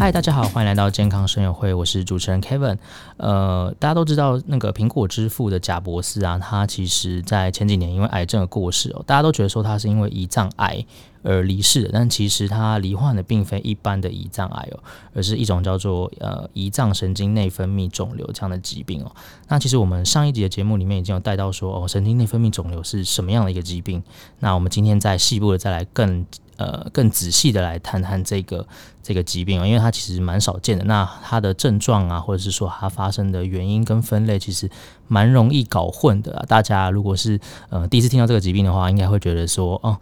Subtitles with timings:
[0.00, 2.78] 嗨，大家好，欢迎来到健康生友会，我是主持人 Kevin。
[3.18, 10.82] 呃，大家都知道那个苹果之父的贾博士啊，他其实在前几年因为癌症而过世哦，大家都觉得说他是因为胰脏癌
[11.22, 14.80] 而离世的，但其实他罹患的并非一般的胰脏癌哦，
[15.14, 19.12] 而是一种叫做呃胰脏神经内分泌肿瘤这样的疾病哦。
[19.48, 24.02] 那其实我们上一集的节目里面已经有带到说哦，神经内分泌肿瘤是什么样的一个疾病。
[24.38, 26.24] 那我们今天再细部的再来更。
[26.56, 28.66] 呃，更仔细的来谈谈这个
[29.02, 30.84] 这个疾病哦，因为它其实蛮少见的。
[30.84, 34.68] 那它的症状啊，或者是说它发生的原因跟分类，其实
[35.08, 36.44] 蛮容易搞混的。
[36.46, 37.40] 大家如果是
[37.70, 39.98] 呃第一次听到这个疾病的话，应该会觉得说，哦，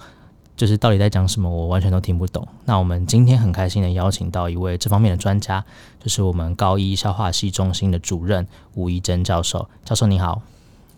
[0.59, 2.47] 就是到底在讲什么，我完全都听不懂。
[2.65, 5.65] 那我们今天很开心的邀请到一位这方面的专家，
[6.03, 8.45] 就是我们高一消化系中心的主任
[8.75, 9.71] 吴一珍教授。
[9.85, 10.43] 教授你好，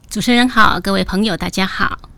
[0.09, 2.10] 主持人好，各位朋友大家好。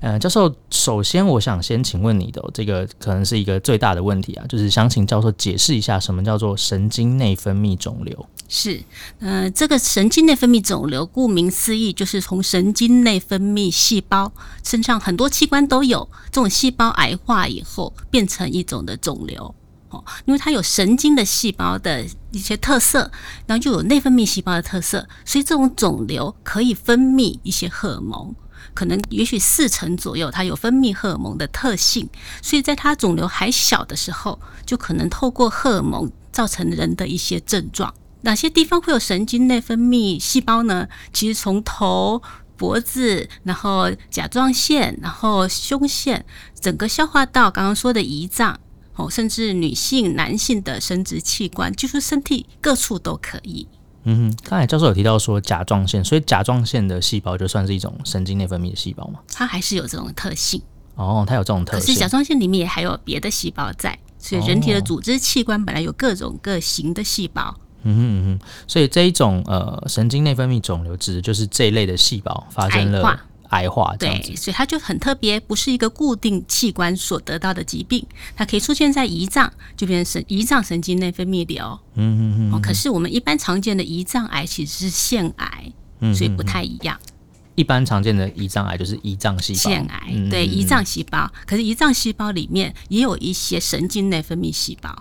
[0.00, 8.26] 呃，教授，首先我想先请问你的这个可能是一个最大的问题啊，就是想请教授解释一下什么叫做神经内分泌肿瘤。
[8.48, 8.80] 是，
[9.18, 14.30] 呃，这个神经内分泌肿瘤，顾名思义，就是从神经内分泌细胞
[14.62, 19.52] 身上很多器官都有这种细胞癌化以后变成一种的肿瘤
[19.88, 23.10] 哦，因为它有神经的细胞的一些特色，
[23.46, 28.34] 然后又有内分泌细胞的特色，所以这种肿瘤可以分泌一些荷尔蒙。
[28.74, 32.08] 可能也许四成左右，它有分泌荷尔蒙的特性，
[32.42, 37.94] 所以在它肿瘤还小的时候，就可能透过荷尔蒙造成人的一些症状。
[38.22, 40.88] 哪些地方会有神经内分泌细胞呢？
[41.12, 42.20] 其实从头、
[42.56, 46.24] 脖子，然后甲状腺，然后胸腺，
[46.60, 48.58] 整个消化道，刚刚说的胰脏，
[48.94, 53.68] 哦，甚至女性、男性的生殖器官，就是身体各处都可以。
[54.08, 59.18] 嗯哼，刚才教授有提到说甲状腺，所以甲状腺的细胞就算是一种神经内分泌的细胞吗？
[59.28, 60.62] 它还是有这种特性
[60.94, 61.80] 哦，它有这种特性。
[61.80, 67.42] 可是甲状腺里面也还有别的细胞在，所以人体的组织器官本来有各种各型的细胞。
[67.42, 73.20] 哦、嗯哼嗯哼，所以这一种呃神经内分泌肿瘤指的就是这一类的细胞发生了。
[73.50, 81.78] 癌化，对，所以它就很特别，不是一个固定器官所得到的疾病，它可以出现在胰脏，就变成神胰脏神经内分泌瘤。
[81.94, 82.62] 嗯嗯嗯。
[82.62, 85.72] 可是我们一般常见的胰脏癌其实是腺癌，
[86.14, 86.98] 所以不太一样。
[87.02, 87.12] 嗯、
[87.54, 89.58] 一般常见的胰脏癌就是胰脏细胞。
[89.58, 91.30] 腺癌，对，胰脏细胞。
[91.46, 94.94] 可是胰脏细胞里面也有一些神经内分泌细胞，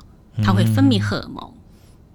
[0.43, 1.53] 它会分泌荷尔蒙。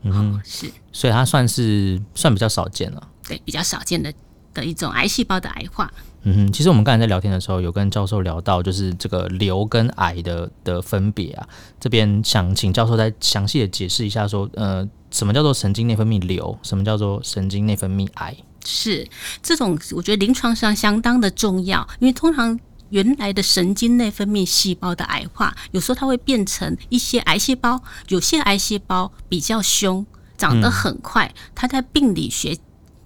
[0.03, 0.71] 嗯，哦、是。
[0.93, 3.09] 所以它算是算比较少见了。
[3.29, 4.13] 对，比较少见的
[4.53, 5.93] 的一种癌细胞的癌化。
[6.23, 11.49] 嗯哼，其实我们刚才在聊天的时候，有跟教授聊到，就是这个瘤跟癌的的分别啊。
[11.79, 16.59] 这边想请教授再详细的解释一下，说，呃，什么叫做神经内分泌瘤？
[16.63, 18.37] 什么叫做神经内分泌癌？
[18.67, 19.09] 是
[19.43, 22.61] 这种，我觉得临床上相当的重要，因为通常
[22.91, 30.05] 原来的神经内分泌细胞的癌化，有时候它会变成一些癌细胞，有些癌细胞比较凶，
[30.37, 32.59] 长得很快，它在病理学。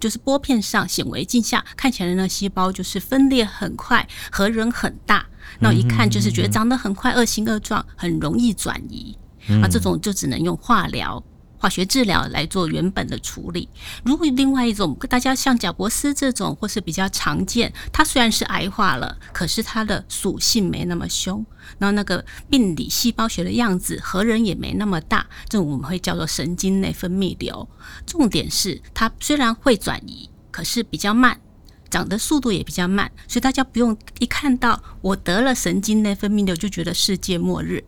[0.05, 5.25] 就是玻片上显微镜下看起来的那细胞，就是分裂很快，核仁很大，
[5.59, 9.17] 那一看就是觉得长得很快，恶形恶状，很容易转移。
[9.63, 11.23] 啊，这种就只能用化疗。
[11.57, 13.67] 化学治疗来做原本的处理。
[14.03, 21.45] 如果另外一种，大家像贾伯斯这种，或是比较常见，它虽然是癌化了，可是它的属性没那么凶，
[21.77, 27.67] 然后那个病理细胞学的样子，核仁也没那么大，这种我们会叫做神经内分泌瘤。
[28.05, 31.39] 重点是它虽然会转移，可是比较慢，
[31.89, 37.83] 长的速度也比较慢，所以大家不用一看到我得了神经内分泌瘤就觉得世界末日。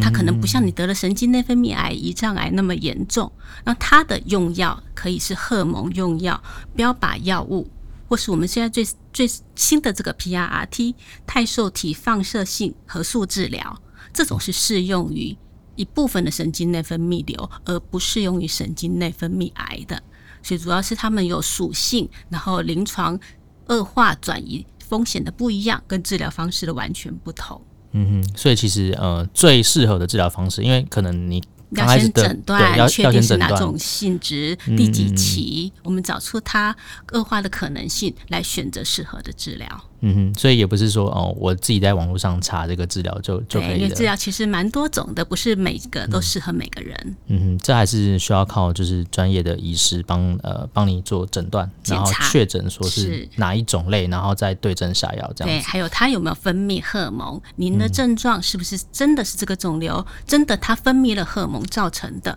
[0.00, 3.30] 它可能不像你得了神经内分泌癌、胰脏癌那么严重。
[3.64, 6.42] 那它的用药可以是荷尔蒙用药、
[6.74, 7.68] 标靶药物，
[8.08, 10.94] 或是我们现在最最新的这个 PRRT
[11.26, 13.80] 太受体放射性核素治疗，
[14.12, 15.36] 这种是适用于
[15.76, 20.02] 一部分的神经内分泌瘤，而不适用于神经内分泌癌的。
[20.42, 23.18] 所以主要是它们有属性，然后临床
[23.66, 27.60] 恶化转移风险的不一样，跟治疗方式的完全不同。
[27.92, 31.42] 嗯哼，所以其实呃，最适合的治疗方式，因为可能你。
[31.74, 36.76] 要先诊断，要确定是哪种性质，第几期，我们找出它
[37.12, 39.84] 恶化的可能性，来选择适合的治疗。
[40.04, 43.76] 嗯哼，所以也不是说哦，我自己在网络上查这个治疗就就可以了。
[43.78, 46.96] 因为治疗其实蛮多种的，不是每个都适合每个人。
[47.28, 55.60] 嗯，嗯哼，这还是需要靠就是专业的医师帮呃帮你做诊断，然后确诊说是哪一种类，然后再对症下药这样子。
[55.60, 57.40] 对，还有它有没有分泌荷尔蒙？
[57.56, 59.94] 您的症状是不是真的是这个肿瘤？
[59.98, 61.62] 嗯、真的它分泌了荷尔蒙？
[61.66, 62.36] 造成的，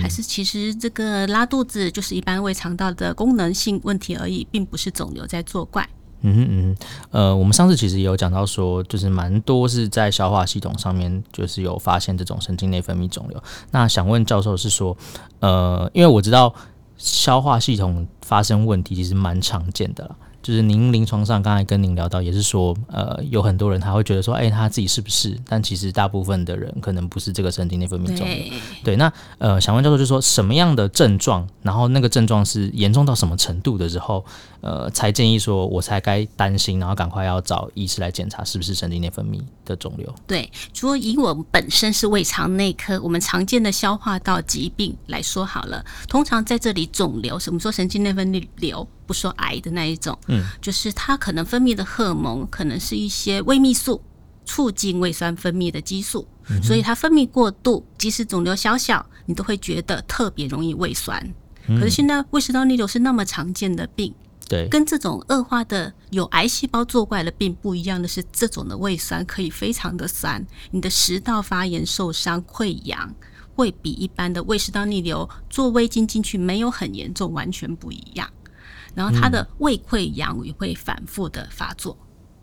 [0.00, 5.88] 还是其实这个拉肚子就是一般胃肠道的功能性问题而已，并不是肿瘤在作怪。
[6.22, 6.76] 嗯哼嗯，
[7.10, 13.42] 呃，我们上次其实也有讲到说，就是蛮多是在消化系统上面，就是有发现这种神经内分泌肿瘤。
[13.72, 14.96] 那想问教授是说，
[15.40, 16.54] 呃，因为我知道
[16.96, 20.16] 消化系统发生问题其实蛮常见的啦。
[20.42, 25.38] 就是您临床上刚才跟您聊到，也是说，呃，有很多人他会觉得说，哎、欸，他自己是不是？
[25.48, 28.26] 但其实大部分的人可能不是这个神经内分泌肿瘤。
[28.26, 28.52] 对，
[28.82, 34.24] 对，那呃，想问教授，就是说什么样的症状，然后那个症状是严重到什么程度的时候，
[34.62, 40.12] 呃，才建议说我才该担心，然后赶快要找医师来检查是不是神经内分泌的肿瘤。
[40.26, 40.50] 对，
[40.80, 48.84] 如果以我们本身是胃肠内科，我们常见的消化道疾病来说好了，通常在这里肿瘤，什么说神经内分泌瘤？
[49.06, 54.00] 不说癌的那一种，嗯，就是它可能分泌的荷尔蒙可能是一些胃泌素，
[54.44, 61.20] 促进胃酸分泌的激素，嗯、所以它分泌过度，即使肿瘤小小，你都会觉得特别容易胃酸。
[61.68, 64.12] 嗯、可是现在胃食道逆流是那么常见的病，
[64.48, 73.14] 对，跟这种恶化的有癌细胞作怪的病不一样的是，这种的胃酸可以非常的酸，你的食道发炎、受伤、溃疡，
[73.54, 78.28] 会比一般的胃食道逆流做胃镜进去没有很严重，完全不一样。
[78.94, 81.96] 然后他的胃溃疡也会反复的发作，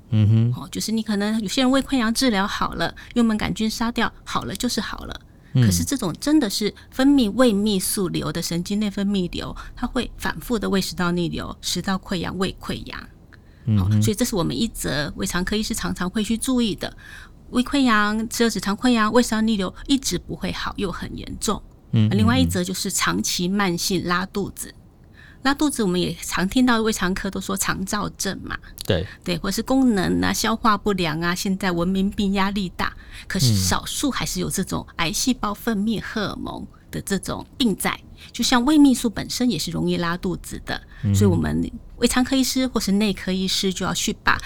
[0.09, 5.21] 嗯哼，哦，就是你可能有些人胃溃疡治疗好了，幽门杆菌杀掉好了就是好了，
[5.53, 12.99] 嗯、可是这种真的是分泌胃泌素瘤的神经内分泌瘤，它会反复的胃食道逆流、食道溃疡、胃溃疡，
[13.65, 16.91] 嗯、哦，所以这是我们一则胃肠科医师常常会去注意的，
[17.51, 21.61] 胃溃疡、十二指肠溃疡、胃食道逆流一直不会好又很严重，
[21.91, 24.73] 嗯，另外一则就是长期慢性拉肚子。
[25.43, 29.07] 拉肚子，我们也常听到胃肠科都说肠燥症嘛，对。
[29.23, 32.93] 对，或是功能啊、消化不良啊，现在文明病压力大，
[33.27, 37.97] 可是少数还是有这种癌细胞分泌荷尔蒙的这种病在，
[38.33, 44.37] 就像胃泌素本身也是容易拉肚子的，嗯、所以我们胃肠科医师或是内科医师就要去把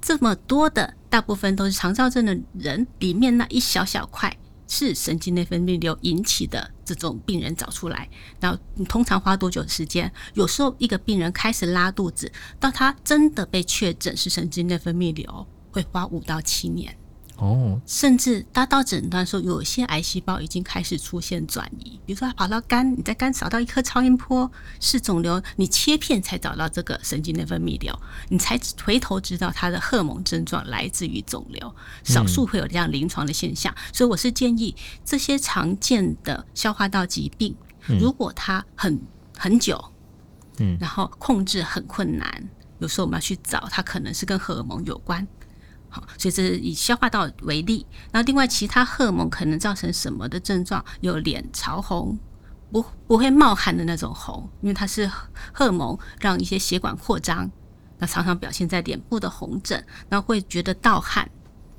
[0.00, 4.34] 这么多的大部分都是肠燥症的人里面那一小小块。
[4.68, 8.56] 是神经内分泌瘤引起的这种病人找出来，那
[8.88, 10.12] 通常花多久时间？
[10.34, 12.30] 有时候一个病人开始拉肚子，
[12.60, 16.96] 到他真的被确诊是神经内分泌瘤，会花五到七年。
[17.38, 24.50] 哦，甚至达到诊断说，有些癌细胞已经开始出现转移，比如说它跑到肝，你在肝找到一颗超音波
[24.80, 27.96] 是肿瘤，你切片才找到这个神经内分泌瘤，
[28.28, 34.74] 你才回头知道它的荷尔蒙症状来自于肿瘤，少数会有这样临床的现象，所以我是建议
[35.04, 37.54] 这些常见的消化道疾病，
[37.86, 39.00] 如果它很
[39.36, 39.92] 很久，
[40.58, 42.50] 嗯，然后控制很困难，
[42.80, 45.24] 有时候我们要去找它，可能是跟荷尔蒙有关。
[45.90, 47.86] 好，所以这是以消化道为例。
[48.12, 50.84] 那另外其他荷尔蒙可能造成什么的症状？
[51.00, 52.18] 有脸潮红，
[52.70, 55.10] 不不会冒汗的那种红，因为它是
[55.52, 57.50] 荷尔蒙让一些血管扩张，
[57.98, 61.30] 那常常表现在脸部的红疹，然后会觉得盗汗，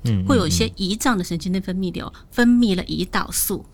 [0.04, 3.64] 嗯，会有一些胰脏的神经内分泌瘤分泌了胰岛素，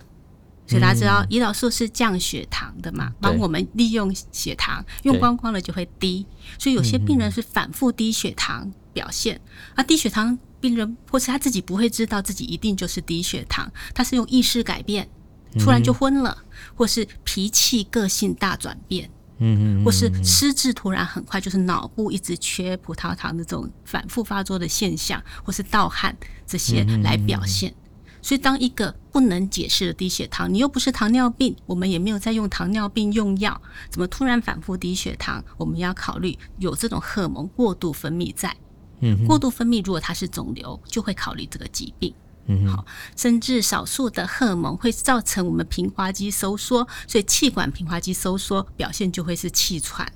[0.67, 6.27] 所以大家知道胰岛素是降血糖的嘛，帮我们利用血糖用光光了就会低，
[6.59, 8.71] 所以有些病人是反复低血糖。
[8.97, 9.39] 表现，
[9.75, 15.07] 而低血糖病人或是他自己不会知道自己一定就是低血糖，他是用意识改变，
[15.61, 27.75] 突然就昏了，嗯、或是脾气个性大转变，嗯，或是失智突然很快，就是脑部一直缺葡萄糖的这种反复发作的现象，或是盗汗这些来表现。
[28.23, 35.45] 所以，当一个不能解释的低血糖，你又不是糖尿病，我们也没有在用糖尿病用药，怎么突然反复低血糖？
[35.57, 38.57] 我们要考虑有这种荷尔蒙过度分泌在。
[39.01, 42.15] 嗯，过度分泌，如果它是肿瘤，就会考虑这个疾病。
[42.49, 42.87] 嗯，好，
[43.17, 50.07] 甚至少数的荷尔蒙会造成我们平滑肌收缩，所以气管平滑肌收缩表现就会是气喘、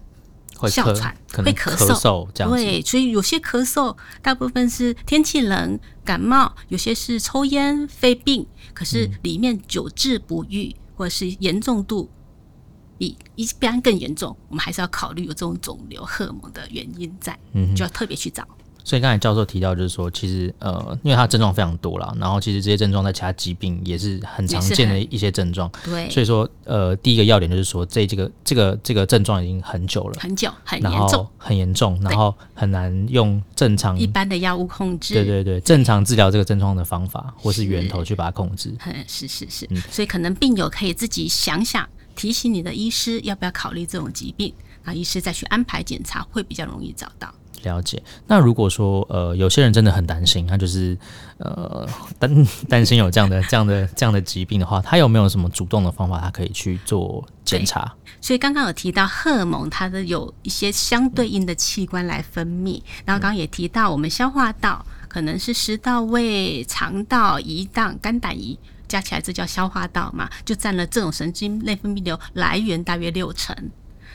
[0.68, 2.52] 哮喘、会咳嗽这样。
[2.52, 12.08] 对，所以有些咳嗽大部分是天气冷、感冒，有些是抽烟、肺病，可是里面久治不愈，或者是严重度
[12.96, 18.46] 比一般更严重，我们还是要考虑有这种肿瘤荷尔蒙的原因在，嗯，就要特别去找。
[18.84, 25.70] 所以刚才教授提到，就是说，其实呃，因为它症状非常多啦，然后其实这些症状在其他疾病也是很常见的一些症状。
[25.84, 35.14] 对，所以说呃，第一个要点就是说，这这个这个这个症状已经很久了，很久，很严重，很严重，然后很难用正常一般的药物控制。
[35.14, 38.74] 对对对，正常治疗这个症状的方法，或是源头去把它控制。
[38.84, 44.52] 嗯是是是，嗯，所以可能病友可以自己想想，提醒你的医师要不要考虑这种疾病。
[44.82, 47.30] 然后医师再去安排检查，会比较容易找到。
[47.62, 48.02] 了解。
[48.26, 50.96] 那如果说呃，有些人真的很担心，他就是
[51.38, 51.88] 呃
[52.18, 57.92] 担 担心有这样的这样的这样的疾病的话，他有没有什么主动的方法，他可以去做检查？
[58.20, 62.82] 所以刚刚有提到荷尔蒙，它的有一些相对应的器官来分泌。
[63.04, 73.56] 然后刚刚也提到，我们消化道可能是食道、胃、肠道、胰脏、肝胆胰加起来，这叫消化道嘛，就占了这种神经内分泌流来源大约六成。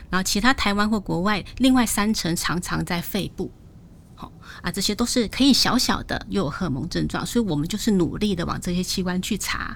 [0.09, 3.51] 然后其他台湾或国外，另外三成常常在肺部，
[4.15, 9.75] 好啊，这些都是可以小小的又有荷尔蒙症状，所以我们就是努力的往这些器官去查。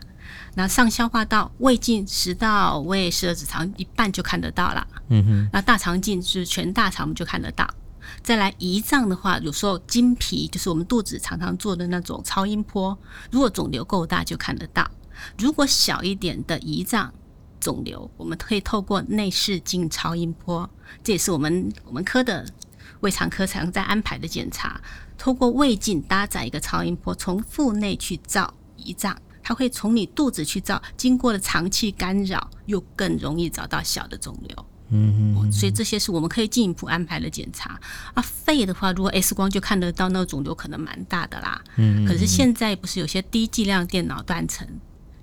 [0.54, 5.50] 那上消化道、胃镜、食道、胃、十二指肠一半就看得到了，嗯哼。
[5.52, 7.68] 那大肠镜是全大肠我们就看得到。
[8.22, 12.98] 再来胰脏的话，有时候经皮就是我们肚子常常做的那种超音波，
[13.32, 14.90] 如果肿瘤够大就看得到。
[15.38, 17.12] 如果小一点的胰脏。
[17.60, 20.70] 肿瘤，我们可以透过内视镜超音波，
[21.04, 22.46] 这也是我们我们科的
[23.01, 24.80] 胃肠科常在安排的检查。
[25.18, 34.66] 透过胃镜搭载一个超音波，从腹内去照胰脏，它会从你肚子去照，经过了肠气干扰，又更容易找到小的肿瘤。
[34.92, 37.80] 嗯嗯，所以这些是我们可以进一步安排的检查。
[38.13, 41.62] 啊，肺的话，如果 X 光就看得到，那个肿瘤可能蛮大的啦。
[41.75, 44.68] 嗯，可是现在不是有些低剂量电脑断层？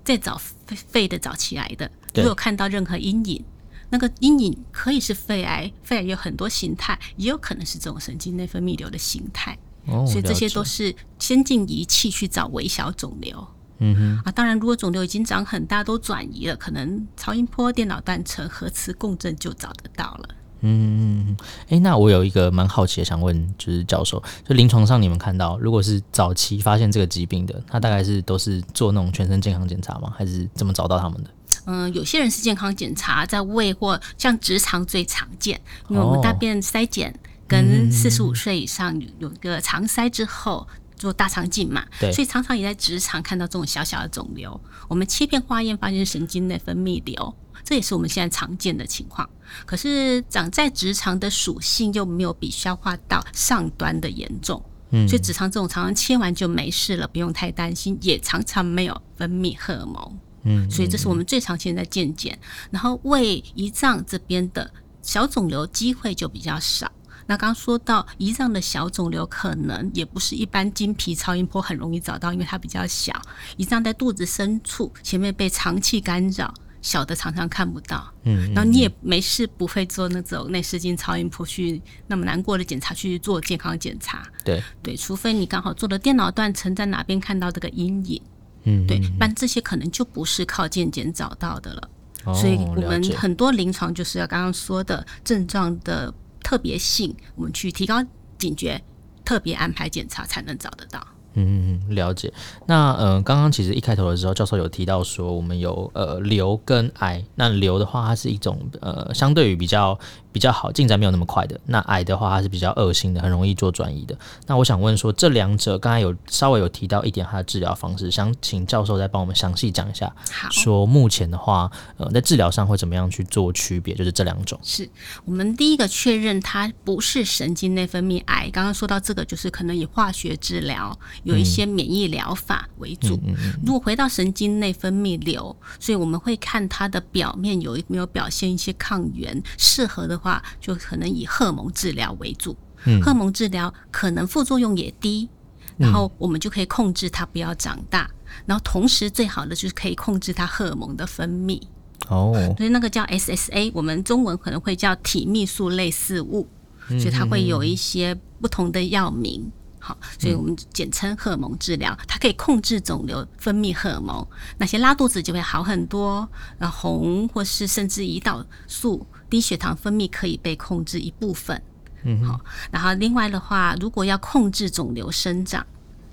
[0.05, 1.91] 再找肺肺的早期癌的，
[2.23, 3.45] 如果看到任何阴影，
[3.91, 9.57] 那个阴影可以是肺癌，肺癌有很多形态，也有可能是这种神经内分泌瘤的形态。
[9.87, 13.47] 哦，所以这些都是先进仪器去找微小肿瘤。
[13.79, 20.29] 嗯哼，啊，当然，如果肿瘤已经长很大，都转移了，可能超音波、电脑断层、核磁共振就找得到了。
[20.63, 30.11] 嗯，哎、欸，那我有一个蛮好奇的，想问，就是教授，就临床上你们看到，如果是早期发现这个疾病的，他大概是都是做那种全身健康检查吗？
[30.17, 31.31] 还是怎么找到他们的？
[31.67, 37.15] 嗯，有些人是健康检查，在胃或像直肠最常见，因为我们大便筛检
[37.47, 44.59] 跟四十五岁以上有一个肠筛之后做大肠镜嘛，对，所以常常也在直肠看到这种小小的肿瘤，
[44.89, 47.35] 我们切片化验发现神经内分泌瘤。
[47.65, 49.29] 这也是我们现在常见的情况，
[49.65, 60.17] 可是长在直肠的属性又没有比消化道上端的严重，嗯，所以直肠这种常常切完就没事了，不用太担心，也常常没有分泌荷尔蒙，
[60.47, 62.39] 嗯，所以这是我们最常见的见检。
[62.71, 64.73] 然后胃、胰脏这边的
[65.03, 66.91] 小肿瘤机会就比较少。
[67.27, 73.13] 那刚刚说到胰脏的小肿瘤，可能也不是一般经皮超音波很容易找到，因为它比较小，
[73.59, 76.55] 胰脏在肚子深处，前面被肠气干扰。
[76.83, 88.23] 小的常常看不到，嗯，然后你也没事不会做那种内视镜超音波去那么难过的检查去做健康检查，对对，除非你刚好做的电脑断层，在哪边看到这个阴影，
[88.67, 91.91] 嗯，对，但这些可能就不是靠健检找到的了，
[92.25, 98.05] 哦，所以我们很多临床就是要刚刚说的症状的特别性，我们去提高
[98.39, 98.83] 警觉，
[99.25, 101.07] 特别安排检查才能找得到。
[101.39, 102.33] 嗯，了解。
[102.67, 107.23] 那呃，刚刚其实一开头的时候，教授有提到说，我们有呃瘤跟癌。
[107.35, 109.99] 那瘤的话，它是一种呃，相对于比较
[110.33, 111.61] 比较好进展没有那么快的。
[111.67, 114.17] 那癌的话，它是比较恶性的，很容易做转移的。
[114.47, 120.11] 那我想问说，这两者刚才有稍微有提到一点它的治疗方式，想请教授再帮我们详细讲一下。
[120.33, 123.95] 好，说目前的话，呃，在治疗上会怎么样去做区别？
[123.95, 124.59] 就是这两种。
[124.63, 124.89] 是
[125.27, 128.49] 我们第一个确认它不是神经内分泌癌。
[128.51, 130.99] 刚刚说到这个，就是可能以化学治疗。
[131.27, 133.21] 有一些免疫疗法为主。
[133.65, 142.57] 如果回到神经内分泌瘤，所以我们会看它的表面有没有表现一些抗原，适合的话就可能以荷尔蒙治疗为主。
[143.03, 145.29] 荷尔蒙治疗可能副作用也低，
[145.77, 148.09] 然后我们就可以控制它不要长大，
[148.47, 151.61] 然后同时最好的就是可以控制它荷尔蒙的分泌。
[152.09, 156.47] 哦，所以那个叫 SSA，我们中文可能会叫体泌素类似物，
[156.87, 159.51] 所以它会有一些不同的药名。
[159.87, 164.27] 好，所以我们简称荷尔蒙治疗，它可以控制肿瘤分泌荷尔蒙，
[164.59, 166.29] 那些拉肚子就会好很多，
[166.59, 171.63] 然后红或是甚至胰岛素、低血糖分泌可以被控制一部分。
[172.03, 172.41] 嗯，好，
[172.73, 175.65] 然后另外的话，如果要控制肿瘤生长，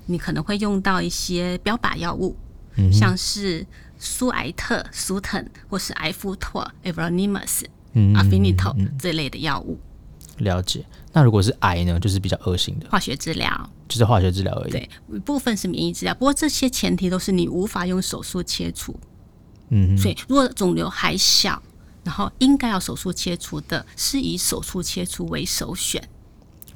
[0.06, 2.38] 你可能会用到一些标靶药物，
[2.76, 3.66] 嗯，像是
[3.98, 7.64] 苏艾特、苏腾或是艾夫妥、Everolimus、
[8.14, 9.80] 阿菲尼托这类的药物。
[10.38, 14.72] 了解，那如果是癌呢，就是比较恶性的化学治疗，就是化学治疗而已。
[14.72, 19.00] 对，一部分是免疫治疗，不过这些前提都是你无法用手术切除。
[19.70, 21.62] 嗯，所以如果肿瘤还小，
[22.04, 26.02] 然后应该要手术切除的，是以手术切除为首选。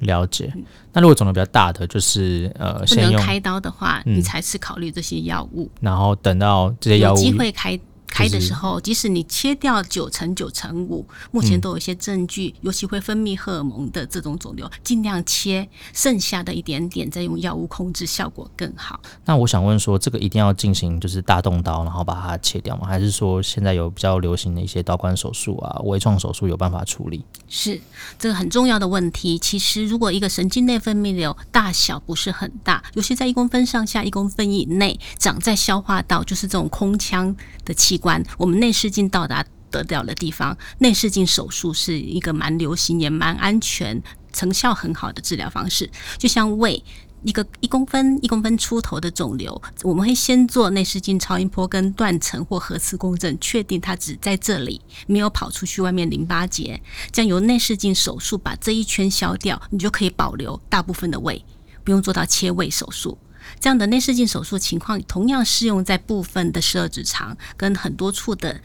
[0.00, 0.52] 了解。
[0.92, 5.68] 那如果肿瘤比较大的，就是呃，不能开刀的话，嗯、你才是考虑这些药物。
[5.80, 7.78] 然后等到这些药物有机会开。
[8.18, 19.00] 开的时候，即使你切掉九成九成五，目前都有一些证据，尤其会分泌荷尔蒙的这种肿瘤，尽量切，剩下的一点点再用药物控制，效果更好。
[19.24, 22.88] 那我想问说，这个一定要进行就是大动刀，然后把它切掉吗？
[22.88, 27.24] 还是说现在有比较流行的一些导管手术啊、微创手术有办法处理？
[27.48, 27.80] 是
[28.18, 29.38] 这个很重要的问题。
[29.38, 37.34] 其实如果一个神经内分泌瘤大小不是很大，尤其在一公分上下、一公分以内，长在消化道，就是这种空腔
[37.64, 45.90] 的器官，我们内视镜到达得了的地方，内视镜手术是一个蛮流行也蛮安全、成效很好的治疗方式。
[46.16, 46.82] 就像胃
[47.24, 61.44] 一个一公分、一公分出头的肿瘤，我们会先做内视镜超音波跟断层或核磁共振，确定它只在这里，没有跑出去外面淋巴结，这样由内视镜手术把这一圈消掉，你就可以保留大部分的胃，
[61.84, 63.18] 不用做到切胃手术。
[63.60, 68.60] 这样的内视镜手术情况同样适用在部分的十二指肠跟很多处的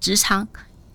[0.00, 0.46] 直肠，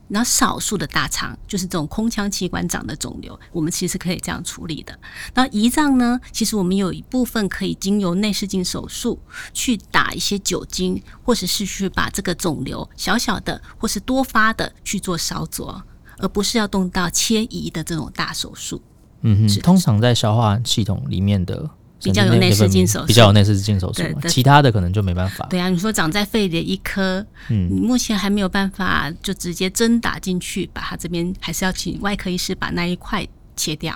[0.07, 4.97] 然后少数的大肠，就是这种空腔器官长的肿瘤，我们其实可以这样处理的。
[5.33, 6.19] 那胰脏呢？
[6.31, 9.19] 其实我们有一部分可以经由内视镜手术
[9.53, 15.83] 去打一些酒精，或者是去把这个肿瘤小小的或是多发的去做烧灼，
[16.19, 18.81] 而不是要动到切胰的这种大手术。
[19.21, 21.69] 嗯哼，通常在消化系统里面的。
[22.03, 25.47] 比较有内视镜手术，比较有内视镜手术，其他的可能就没办法。
[25.49, 33.95] 对啊，你说长在肺的一颗，嗯，你目前还没有办法就直接针打进去，把它这边还是要请外科医师把那一块切掉。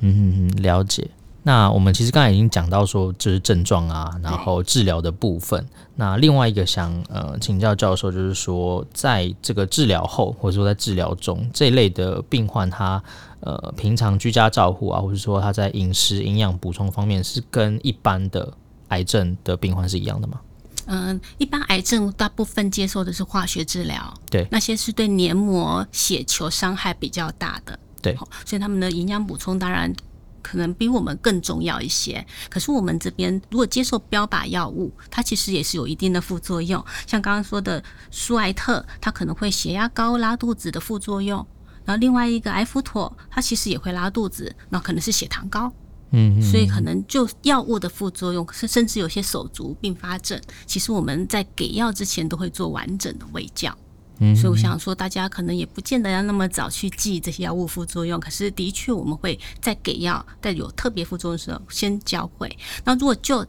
[0.00, 1.08] 嗯嗯嗯，了解。
[1.44, 5.66] 那我们其实刚才已经讲到说，就是症状啊，然后治疗的部分。
[5.96, 13.02] 那另外一个想呃请教教授，就是说，在这个治疗后，或者说在治疗中这一类的病患，他
[13.40, 18.52] 呃平常居家照护啊，或者说他在饮食营养补充方面，是跟一般的
[18.88, 20.40] 癌症的病患是一样的吗？
[20.86, 29.94] 嗯、呃，一般癌症大部分接受的是化学治疗，对，那些是对黏膜血球伤害比较大的，对，所以他们的营养补充当然。
[30.40, 36.82] 可能比我们更重要一些，可是我们这边如果接受标靶药物，它其实也是有一定的副作用。
[37.06, 41.44] 像刚刚说的舒艾特，它可能会血压高、拉肚子的副作用。
[41.88, 45.72] 然后另外一个艾福妥，它其实也会拉肚子，那可能是血糖高。
[46.10, 53.74] 嗯，所以可能就药物的副作用，甚甚至有些手足并发症，其实我们在给药之前都会做完整的胃教。
[54.20, 58.20] 嗯所以我想说，大家可能也不见得要那么早去记这些药物副作用。
[58.20, 62.54] 可是的确，我们会在给药在有特别副作用的时候先教会。
[62.84, 63.46] 那如果就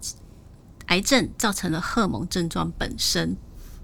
[0.86, 3.36] 癌症造成了荷尔蒙症状本身，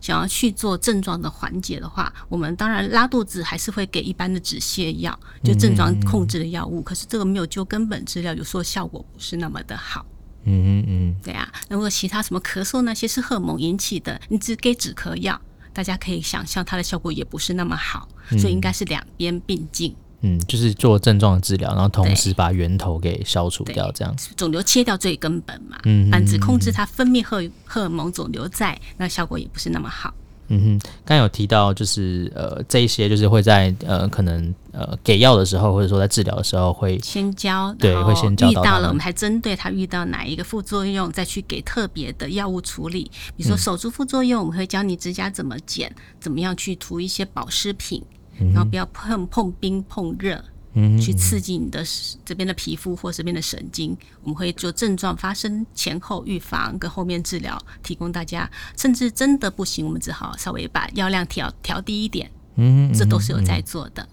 [0.06, 6.80] 想要去做症状的缓解的话，我们当然拉肚子还是会给一般的止泻药，就症状控制的药物。
[6.80, 10.06] 可是这个没有就根本治疗，有时候效果不是那么的好。
[10.44, 11.52] 嗯嗯嗯，对啊。
[11.68, 15.41] 那如果其他什么咳嗽那些是荷尔蒙引起的，你只给止咳药。
[15.74, 19.91] 大家可以想象，它的效果也不是那么好，嗯、所以应该是两边并进。
[19.91, 19.98] 嗯，
[20.48, 24.30] 就是做症状的治疗，然后同时把源头给消除掉，这样子。
[24.36, 30.14] 肿瘤切掉最根本嘛，嗯，反之控制它分泌荷荷尔蒙，肿瘤在，那效果也不是那么好。
[30.48, 38.62] 嗯哼，刚有提到就是呃这一些就是会在呃可能呃给药的时候或者说在治疗的时候会先教，对，会先教到。
[38.62, 43.10] 遇到了，我们还针对他遇到哪一个副作用再去给特别的药物处理。
[43.36, 48.04] 比如说手足副作用，我们会教你指甲怎么剪，怎么样去涂一些保湿品，
[48.39, 50.43] 然后不要碰碰冰碰热。
[51.00, 51.82] 去刺激你的
[52.26, 64.06] 这边的皮肤或这边的神经，我们会做症状发生前后预防跟后面治疗提供大家，甚至真的不行，我们只好稍微把药量调调低一点，嗯，这都是有在做的。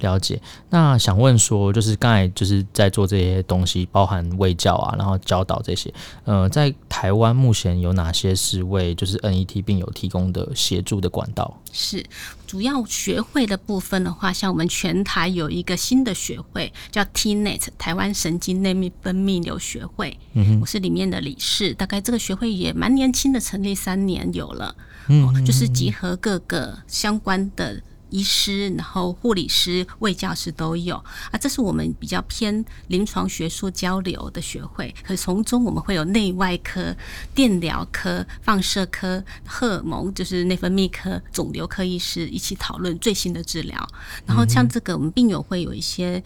[0.00, 5.92] 了解，那想问说，就是刚才就是在做这些东西，包含卫教啊，然后教导这些，
[6.24, 11.60] 呃，在台湾目前有哪些是为就是 NET 病友提供的协助的管道？
[11.72, 12.04] 是
[12.46, 24.74] 主要学会的部分的话，像我们全台有一个新的学会叫 TNET 台湾神经内分泌瘤学会，嗯哼，我是里面的理事，大概这个学会也蛮年轻的，成立三年有了，
[25.08, 27.82] 嗯哼，就是集合各个相关的。
[28.10, 30.96] 医师，然后护理师、卫教师都有
[31.30, 34.94] 啊，这是我们比较偏临床学术交流的学会。
[35.02, 36.94] 可从中我们会有内外科、
[37.34, 43.88] 电疗科、放射科、荷尔蒙，就是内分泌科、肿瘤科医师一起讨论最新的治疗。
[44.26, 46.22] 然后像这个，我们病友会有一些。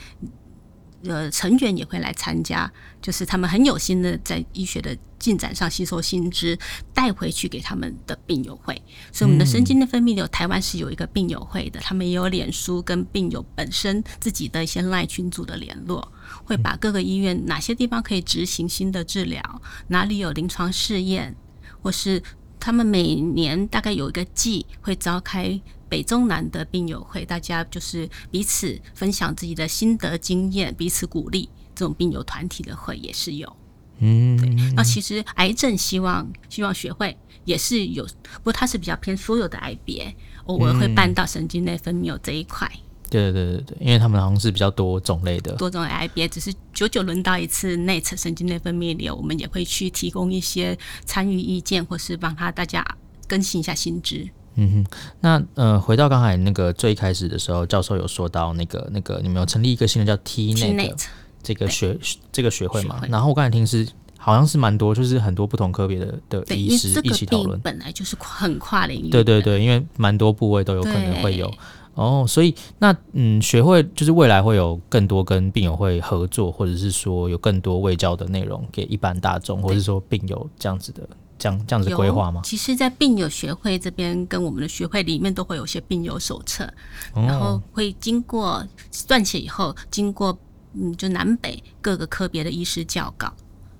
[1.04, 6.58] 呃，成员也会来参加，就是他们很有心的在医学的进展上吸收新知，
[6.94, 8.74] 带回去给他们的病友会。
[9.12, 16.12] 所以，我们的神经内分泌瘤台湾是有一个病友会的，他们也有脸书跟病友本身自己的一些赖群组的联络，
[16.44, 21.34] 会把各个医院哪些地方可以执行新的治疗，哪里有临床试验，
[21.82, 22.22] 或是
[22.62, 31.50] 他们每年大概有一个季会召开北中南的病友会，大家就是彼此分享自己的心得经验，彼此鼓励。
[31.74, 33.56] 这种病友团体的会也是有。
[33.98, 34.48] 嗯，对。
[34.76, 42.70] 那其实癌症希望希望学会也是有，不过它是比较偏所有的癌别，偶尔会办到神经内分泌这一块。
[43.12, 52.82] 对对对对，因为他们好像是比较多种类的，多种癌别，只是久久轮到一次内侧神经内分泌瘤，我们也会去提供一些参与意见，或是帮他大家
[53.28, 54.26] 更新一下新知。
[54.54, 61.04] 嗯哼，那呃，回到刚才那个最开始的时候，教授有说到那个那个你们有成立一个新的叫 TNET
[61.42, 61.98] 这个学
[62.30, 63.02] 这个学会嘛？
[63.08, 71.52] 然后我刚才听是好像是蛮多，就是很多不同科别的的医师一起讨论，本来就是很跨领域，对对对，因为蛮多部位都有可能会有。
[71.94, 81.06] 哦，所以那嗯，学会就是未来会有更多跟病友会合作，或者是说有更多卫教的内容给一般大众，或者是说病友这样子的
[81.38, 82.40] 这样这样子规划吗？
[82.44, 86.64] 其实，在病友学会这边跟我们的学会里面都会有些病友手册，
[87.12, 90.38] 哦、然后会经过撰写以后，经过
[90.72, 93.30] 嗯，就南北各个科别的医师校稿，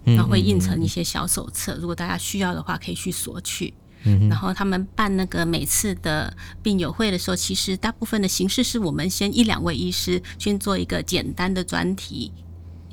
[0.05, 3.72] 然后会印成一些小手册，如果大家需要的话，可以去索取。
[4.04, 12.32] 嗯、然后他们办那个每次的病友会的时候，其实大部分的形式是我们先一两位医师先做一个简单的专题，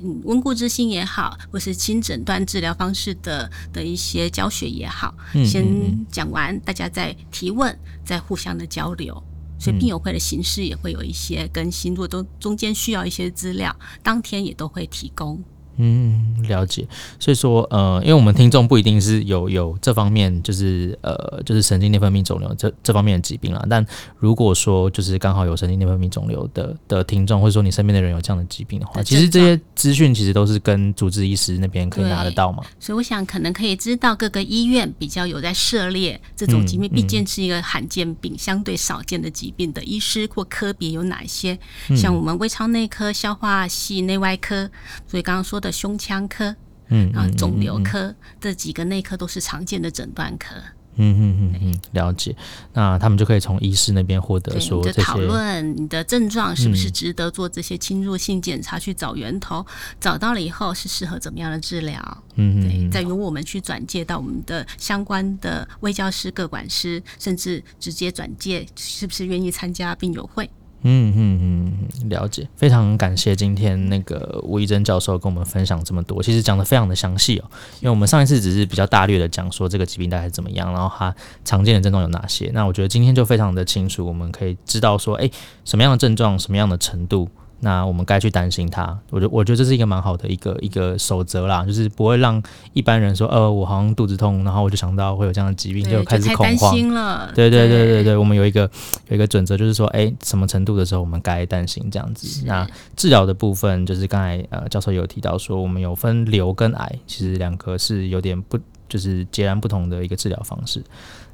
[0.02, 5.14] 嗯，温故知新也好，或是新诊断治疗方式的的一些教学也好，
[5.46, 5.66] 先
[6.10, 9.24] 讲完，大家再提问，再互相的交流。
[9.62, 15.44] 所以病友会的形式也会有一些更新，如果都中间需要一些资料，当天也都会提供。
[15.82, 16.86] 嗯，了解。
[17.18, 23.66] 所以说，呃，因为我们听众不一定是有有这方面，就是呃，就是神经内分泌肿瘤这这方面的疾病啦。
[23.70, 23.86] 但
[24.18, 32.62] 如果说就是刚好有神经内分泌肿瘤的的听众，或者说你身边的人有这样的疾病的话，其实这些资讯其实都是跟主治医师那边可以拿得到嘛。
[32.78, 41.58] 所以我想可能可以知道各个医院比较有在涉猎这种疾病，毕竟是一个罕见病，相对少见的疾病的医师或科别有哪些？
[41.96, 44.70] 像我们胃肠内科、消化系内外科，
[45.08, 45.69] 所以刚刚说的。
[45.72, 46.56] 胸腔科，
[46.88, 50.56] 嗯，然后肿瘤科、嗯嗯嗯、这几个内科都是常见的诊断科。
[51.02, 52.36] 嗯嗯嗯嗯，了解。
[52.74, 59.60] 那他们就可以从医师那边获得说这些讨论，你的症状是不是值得做这些侵入性检查去找源头？
[59.60, 59.66] 嗯、
[60.02, 62.24] 找到了以后是适合怎么样的治疗？
[62.36, 70.50] 嗯对，再由我们去转介到我们的相关的卫教师、各管师，甚至直接转介，是不是愿意参加病友会？
[70.82, 77.46] 嗯嗯嗯，了解，非常感谢今天那个吴一珍教授跟我们分享这么多，其实讲的非常的详细哦。
[77.82, 81.14] 因为我们上一次只是比较大略的讲说这个疾病大概是怎么样，然后它
[81.44, 82.50] 常见的症状有哪些。
[82.54, 85.30] 那我觉得今天就非常的清楚，我们可以知道说，哎，
[85.66, 87.30] 什么样的症状，什么样的程度。
[87.62, 92.42] 那我们该去担心它，我觉我觉得这是一个蛮好的一个一个守则啦，就是不会让
[92.74, 97.32] 一般人说，呃，我好像肚子痛，然后我就想到会有这样的疾病，就开始恐慌了。
[97.36, 98.62] 对对对对对，我们有一个
[99.10, 102.46] 有一个准则，就是说，哎，什么程度的时候我们该担心这样子。
[102.46, 110.82] 那治疗的部分，就是刚才呃教授有提到说，我们有分瘤跟癌，其实两个是有点不，就是截然不同的一个治疗方式。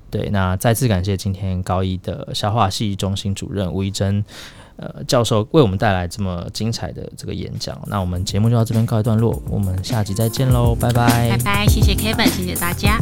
[0.10, 4.26] 对，那再次感谢今天高一的消化系中心主任吴一珍。
[4.78, 13.00] 呃，教授为我们带来这么精彩的这个演讲，那我们节目就到这边告一段落，我们下集再见喽，拜拜，拜拜，谢谢 Kevin，谢谢大家。